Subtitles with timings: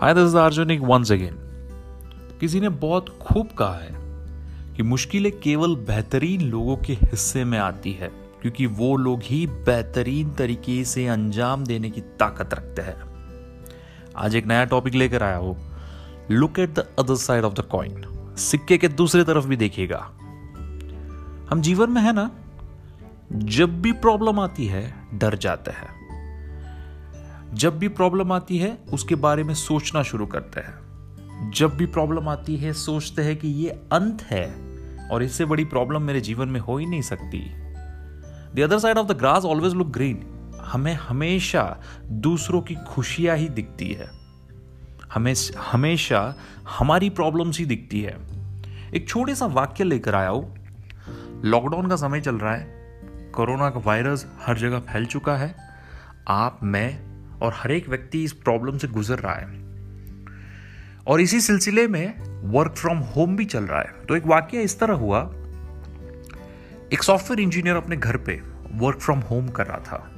[0.00, 1.36] हाय this अर्जुनिक once again
[2.40, 3.90] किसी ने बहुत खूब कहा है
[4.76, 8.08] कि मुश्किलें केवल बेहतरीन लोगों के हिस्से में आती है,
[8.42, 12.96] क्योंकि वो लोग ही बेहतरीन तरीके से अंजाम देने की ताकत रखते हैं।
[14.16, 15.56] आज एक नया टॉपिक लेकर आया हो।
[16.30, 18.04] Look at the other side of the coin
[18.38, 20.10] सिक्के के दूसरे तरफ़ भी देखिएगा।
[21.50, 22.30] हम जीवन में है ना,
[23.32, 25.97] जब भी प्रॉब्लम आती है, डर जाते हैं।
[27.54, 30.88] जब भी प्रॉब्लम आती है, उसके बारे में सोचना शुरू करते हैं।
[31.50, 34.54] जब भी प्रॉब्लम आती है, सोचते हैं कि ये अंत है
[35.08, 37.52] और इससे बड़ी प्रॉब्लम मेरे जीवन में हो ही नहीं सकती।
[38.54, 40.26] The other side of the grass always look green
[40.60, 44.10] हमें हमेशा दूसरों की खुशियाँ ही दिखती है।
[45.14, 46.34] हमें हमेशा
[46.78, 48.18] हमारी प्रॉब्लम्स ही दिखती है।
[48.94, 50.56] एक छोटे सा वाक्य लेकर आया हूँ।
[51.44, 52.66] लॉकडाउन का समय चल रहा है।
[53.34, 55.56] कोरोना का वायरस हर जगह फैल चुका है।
[56.28, 57.07] आप, मैं
[57.42, 59.68] और हर एक व्यक्ति इस प्रॉब्लम से गुजर रहा है।
[61.06, 64.78] और इसी सिलसिले में वर्क फ्रॉम होम भी चल रहा है। तो एक वाक्य इस
[64.78, 65.30] तरह हुआ,
[66.92, 70.10] एक सॉफ्टवेयर इंजीनियर अपने घर पे वर्क फ्रॉम होम कर रहा था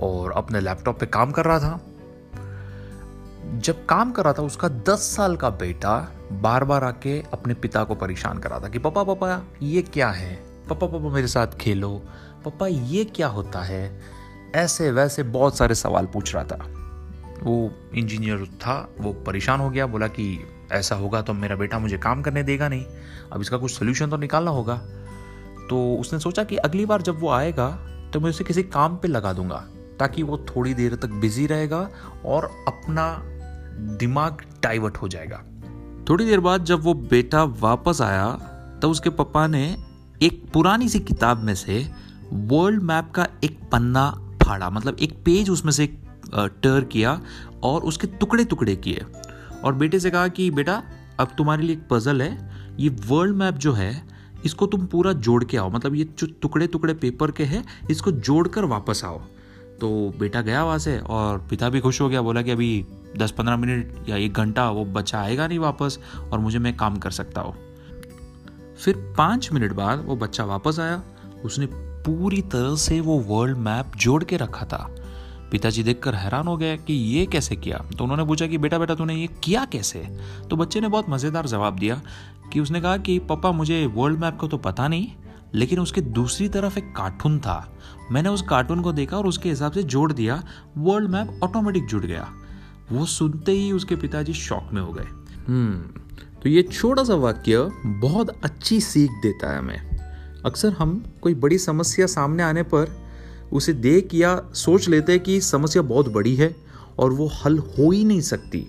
[0.00, 1.86] और अपने लैपटॉप पे काम कर रहा था।
[3.54, 7.84] जब काम कर रहा था, उसका दस साल का बेटा बार बार आके अपने पिता
[7.84, 10.36] को परेशान कर रहा था कि, पापा पापा, ये क्या है?
[10.68, 12.02] पापा पापा मेरे साथ खेलो।
[12.44, 14.00] पापा, ये क्या होता है?
[14.54, 16.58] ऐसे वैसे बहुत सारे सवाल पूछ रहा था।
[17.42, 20.38] वो इंजीनियर था, वो परेशान हो गया, बोला कि
[20.72, 22.84] ऐसा होगा तो मेरा बेटा मुझे काम करने देगा नहीं।
[23.32, 24.76] अब इसका कुछ सोल्यूशन तो निकालना होगा।
[25.70, 27.68] तो उसने सोचा कि अगली बार जब वो आएगा
[28.12, 29.64] तो मैं उसे किसी काम पे लगा दूँगा,
[29.98, 31.88] ताकि वो थोड़ी देर तक बिज़ी रहेगा
[32.24, 33.22] और अपना
[33.98, 35.42] दिमाग डाइवर्ट हो जाएगा।
[36.08, 38.30] थोड़ी देर बाद जब वो बेटा वापस आया
[38.82, 39.64] तो उसके पापा ने
[40.22, 41.86] एक पुरानी सी किताब में से
[42.32, 45.86] वर्ल्ड मैप का एक पन्ना फाड़ा मतलब एक पेज उसमें से
[46.34, 47.20] टर किया
[47.62, 49.04] और उसके टुकड़े टुकड़े किए।
[49.64, 50.82] और बेटे से कहा कि, बेटा,
[51.20, 54.02] अब तुम्हारे लिए एक पजल है। ये वर्ल्ड मैप जो है,
[54.44, 58.12] इसको तुम पूरा जोड़ के आओ। मतलब ये जो टुकड़े टुकड़े पेपर के हैं, इसको
[58.12, 59.18] जोड़कर वापस आओ।
[59.80, 62.86] तो बेटा गया वहाँ से और पिता भी खुश हो गया। बोला कि, अभी
[63.16, 65.98] दस पंद्रह मिनट या एक घंटा वो बच्चा आएगा नहीं वापस
[66.32, 67.54] और मुझे मैं काम कर सकता हूँ।
[68.78, 71.02] फिर पाँच मिनट बाद वो बच्चा वापस आया।
[71.44, 74.94] उसने पूरी तरह से वो वर्ल्ड मैप जोड़ के रखा था।
[75.50, 77.84] पिताजी देखकर हैरान हो गए कि ये कैसे किया?
[77.98, 80.18] तो उन्होंने पूछा कि, बेटा बेटा, तूने ये किया कैसे?
[80.50, 82.02] तो बच्चे ने बहुत मज़ेदार जवाब दिया
[82.52, 85.08] कि उसने कहा कि, पापा, मुझे वर्ल्ड मैप का तो पता नहीं,
[85.54, 87.78] लेकिन उसके दूसरी तरफ़ एक कार्टून था।
[88.12, 90.44] मैंने उस कार्टून को देखा और उसके हिसाब से जोड़ दिया
[90.78, 92.32] वर्ल्ड मैप ऑटोमेटिक जुड़ गया।
[92.92, 95.06] वो सुनते ही उसके पिताजी शॉक में हो गए।
[95.48, 96.00] हम्म
[96.42, 99.93] तो ये छोटा सा वाक्य बहुत अच्छी सीख देता है हमें।
[100.44, 102.90] अक्सर हम कोई बड़ी समस्या सामने आने पर
[103.52, 106.54] उसे देख या सोच लेते हैं कि समस्या बहुत बड़ी है
[106.98, 108.66] और वो हल हो ही नहीं सकती।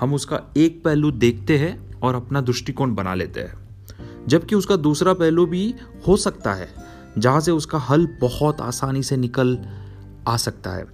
[0.00, 5.12] हम उसका एक पहलू देखते हैं और अपना दृष्टिकोण बना लेते हैं। जबकि उसका दूसरा
[5.14, 5.74] पहलू भी
[6.08, 6.68] हो सकता है,
[7.18, 9.58] जहाँ से उसका हल बहुत आसानी से निकल
[10.28, 10.86] आ सकता है।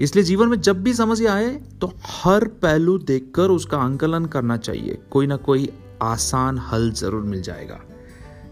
[0.00, 1.50] इसलिए जीवन में जब भी समस्या आए
[1.80, 5.68] तो हर पहलू देखकर उसका आंकलन करना चाहिए। कोई ना कोई
[6.02, 7.80] आसान हल ज़रूर मिल जाएगा।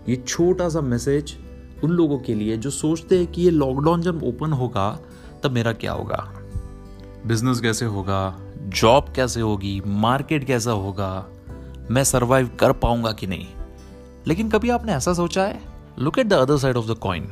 [0.09, 1.37] ये छोटा सा मैसेज
[1.85, 5.01] उन लोगों के लिए जो सोचते हैं कि ये लॉकडाउन जब ओपन होगा,
[5.43, 6.33] तब मेरा क्या होगा?
[7.27, 8.39] बिज़नेस कैसे होगा?
[8.63, 9.83] जॉब कैसे होगी?
[9.87, 11.27] मार्केट कैसा होगा?
[11.91, 13.47] मैं सरवाइव कर पाऊँगा कि नहीं?
[14.27, 15.61] लेकिन कभी आपने ऐसा सोचा है?
[15.99, 17.23] Look at the other side of the coin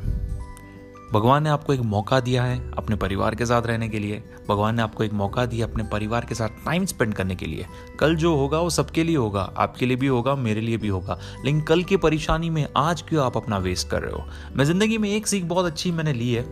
[1.12, 4.74] भगवान ने आपको एक मौका दिया है अपने परिवार के साथ रहने के लिए। भगवान
[4.74, 7.66] ने आपको एक मौका दिया अपने परिवार के साथ टाइम स्पेंड करने के लिए।
[7.98, 11.18] कल जो होगा, वो सबके लिए होगा। आपके लिए भी होगा, मेरे लिए भी होगा।
[11.44, 14.24] लेकिन कल की परेशानी में आज क्यों आप अपना वेस्ट कर रहे हो?
[14.56, 16.44] मैं ज़िंदगी में एक सीख बहुत अच्छी मैंने ली है।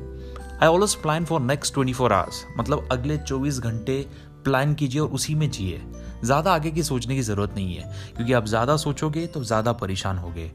[0.62, 4.06] I always plan for next twenty four hours मतलब अगले चौबीस घंटे
[4.44, 5.82] प्लान कीजिए और उसी में जिए।
[6.25, 10.19] ज़्यादा आगे की सोचने की ज़रूरत नहीं है, क्योंकि आप ज़्यादा सोचोगे तो ज़्यादा परेशान
[10.19, 10.50] होगे।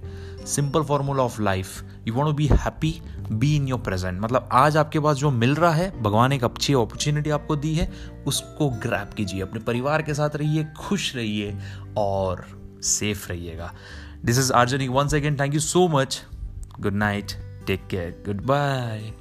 [0.46, 2.94] Simple formula of life you want be happy
[3.32, 6.74] be in your present मतलब आज आपके पास जो मिल रहा है, भगवान एक अच्छी
[6.74, 7.92] अपॉर्चुनिटी आपको दी है,
[8.28, 11.58] उसको ग्रैप कीजिए, अपने परिवार के साथ रहिए, खुश रहिए
[11.98, 12.46] और
[12.86, 13.74] सेफ़ रहिएगा।
[14.26, 16.22] This is आर्जनिक once again thank you so much
[16.80, 17.32] good night
[17.68, 19.12] take care goodbye